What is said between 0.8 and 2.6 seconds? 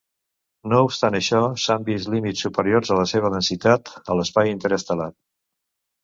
obstant això s'han vist límits